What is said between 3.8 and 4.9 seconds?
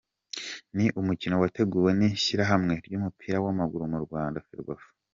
mu Rwanda, Ferwafa.